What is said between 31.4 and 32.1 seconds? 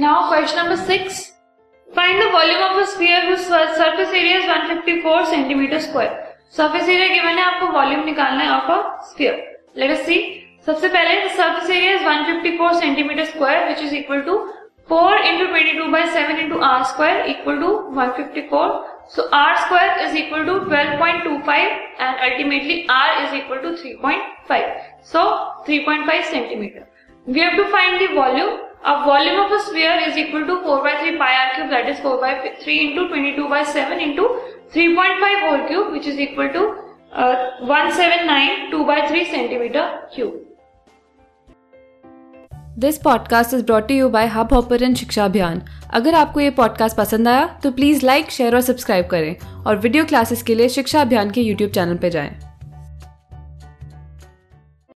cube that is